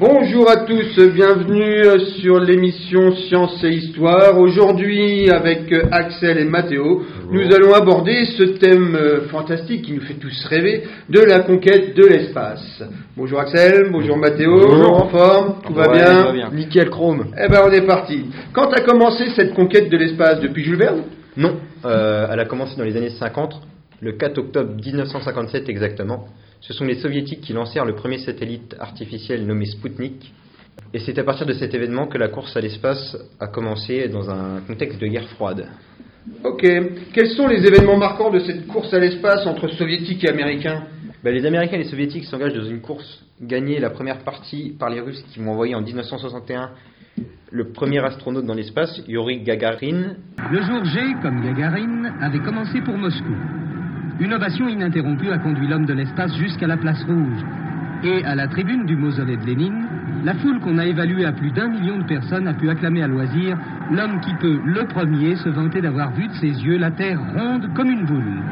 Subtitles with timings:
[0.00, 1.82] Bonjour à tous, bienvenue
[2.22, 4.38] sur l'émission Science et Histoire.
[4.38, 10.14] Aujourd'hui, avec Axel et Mathéo, nous allons aborder ce thème euh, fantastique qui nous fait
[10.14, 12.82] tous rêver de la conquête de l'espace.
[13.14, 15.02] Bonjour Axel, bonjour Mathéo, Bonjour.
[15.02, 16.50] en forme, tout va Ouais, bien tout va bien.
[16.50, 17.34] Nickel chrome.
[17.36, 18.24] Eh ben on est parti.
[18.54, 21.02] Quand a commencé cette conquête de l'espace depuis Jules Verne?
[21.36, 23.52] Non, euh, elle a commencé dans les années 50,
[24.00, 26.24] le 4 octobre 1957 exactement.
[26.60, 30.32] Ce sont les soviétiques qui lancèrent le premier satellite artificiel nommé Sputnik.
[30.92, 34.30] Et c'est à partir de cet événement que la course à l'espace a commencé dans
[34.30, 35.68] un contexte de guerre froide.
[36.44, 36.66] Ok.
[37.12, 40.84] Quels sont les événements marquants de cette course à l'espace entre soviétiques et américains?
[41.22, 44.88] Ben, les Américains et les Soviétiques s'engagent dans une course gagnée la première partie par
[44.88, 46.70] les Russes qui vont envoyer en 1961
[47.50, 50.14] le premier astronaute dans l'espace, Yuri Gagarin.
[50.50, 53.34] Le jour G, comme Gagarine, avait commencé pour Moscou.
[54.20, 57.42] Une ovation ininterrompue a conduit l'homme de l'espace jusqu'à la place rouge.
[58.04, 59.86] Et à la tribune du mausolée de Lénine,
[60.24, 63.08] la foule qu'on a évaluée à plus d'un million de personnes a pu acclamer à
[63.08, 63.56] loisir
[63.90, 67.72] l'homme qui peut, le premier, se vanter d'avoir vu de ses yeux la Terre ronde
[67.74, 68.42] comme une boule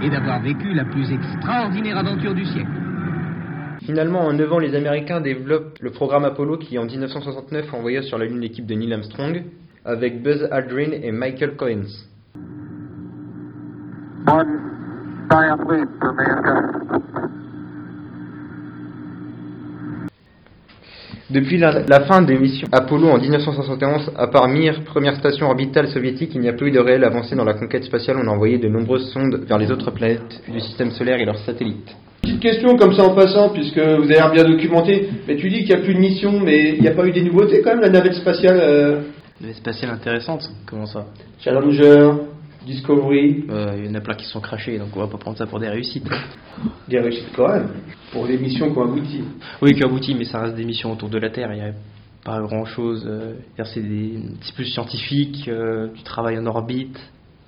[0.00, 2.70] et d'avoir vécu la plus extraordinaire aventure du siècle.
[3.84, 8.16] Finalement, en 9 ans, les Américains développent le programme Apollo qui, en 1969, envoya sur
[8.16, 9.42] la Lune l'équipe de Neil Armstrong
[9.84, 12.06] avec Buzz Aldrin et Michael Collins.
[14.28, 14.66] One
[21.28, 25.88] Depuis la, la fin des missions Apollo en 1971, à part Mir, première station orbitale
[25.88, 28.18] soviétique, il n'y a plus eu de réelle avancée dans la conquête spatiale.
[28.22, 31.38] On a envoyé de nombreuses sondes vers les autres planètes du système solaire et leurs
[31.38, 31.96] satellites.
[32.22, 35.08] Petite question comme ça en passant, puisque vous avez l'air bien documenté.
[35.26, 37.12] Mais tu dis qu'il n'y a plus de mission, mais il n'y a pas eu
[37.12, 39.00] des nouveautés quand même, la navette spatiale euh,
[39.40, 41.06] Des spatiales intéressantes, comment ça?
[41.40, 42.10] Challenger,
[42.66, 45.18] Discovery, Euh, Il y en a plein qui se sont crachés, donc on va pas
[45.18, 46.04] prendre ça pour des réussites.
[46.88, 47.68] des réussites quand même,
[48.12, 49.20] pour les missions qui ont abouti.
[49.62, 51.72] Oui, qui aboutit, mais ça reste des missions autour de la Terre, il n'y a
[52.24, 53.08] pas grand chose.
[53.64, 56.98] c'est des c'est plus scientifique, euh, du travail en orbite,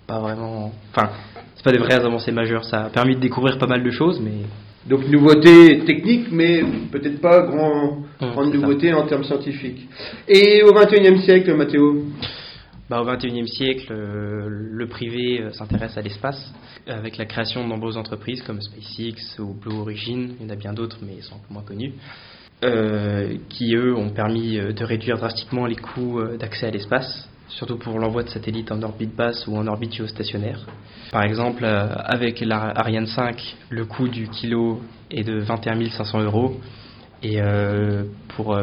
[0.06, 0.72] pas vraiment.
[0.94, 1.10] Enfin,
[1.56, 4.20] c'est pas des vraies avancées majeures, ça a permis de découvrir pas mal de choses,
[4.20, 4.46] mais
[4.88, 6.62] Donc nouveauté technique, mais
[6.92, 8.56] peut-être pas grand, Hum, grande ça.
[8.58, 9.86] nouveauté en termes scientifiques.
[10.28, 12.04] Et au XXIe siècle, Mathéo?
[12.88, 16.52] Bah, au XXIe siècle, euh, le privé euh, s'intéresse à l'espace
[16.86, 20.56] avec la création de nombreuses entreprises comme SpaceX ou Blue Origin, il y en a
[20.56, 21.92] bien d'autres mais ils sont un peu moins connus,
[22.64, 27.98] euh, qui eux ont permis de réduire drastiquement les coûts d'accès à l'espace, surtout pour
[27.98, 30.64] l'envoi de satellites en orbite basse ou en orbite géostationnaire.
[31.12, 36.58] Par exemple, avec l'Ariane 5, le coût du kilo est de 21 500 euros.
[37.22, 37.38] Et
[38.36, 38.58] pour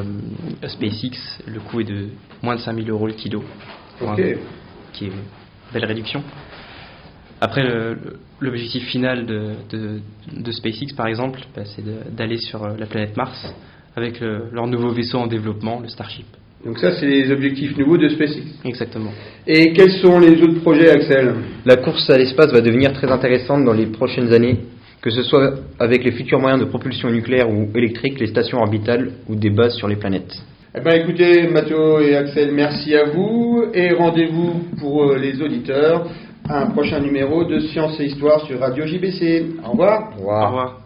[0.66, 2.08] SpaceX, le coût est de
[2.42, 3.44] moins de 5 000 euros le kilo
[4.02, 4.22] Ok.
[4.94, 5.14] qui est une
[5.74, 6.24] belle réduction.
[7.42, 7.64] Après,
[8.40, 10.00] l'objectif final de, de-
[10.38, 11.84] de SpaceX, par exemple, bah, c'est
[12.16, 13.54] d'aller sur euh, la planète Mars
[13.96, 16.26] avec le- leur nouveau vaisseau en développement, le Starship.
[16.66, 18.42] Donc ça, c'est les objectifs nouveaux de SpaceX.
[18.64, 19.12] Exactement.
[19.46, 21.36] Et quels sont les autres projets, Axel?
[21.66, 24.58] La course à l'espace va devenir très intéressante dans les prochaines années,
[25.02, 29.12] que ce soit avec les futurs moyens de propulsion nucléaire ou électrique, les stations orbitales
[29.30, 30.42] ou des bases sur les planètes.
[30.78, 36.06] Eh ben écoutez, Mathéo et Axel, merci à vous et rendez-vous pour euh, les auditeurs
[36.50, 39.46] à un prochain numéro de Science et Histoire sur Radio JBC.
[39.66, 40.10] Au revoir.
[40.12, 40.44] Au revoir.
[40.44, 40.85] Au revoir.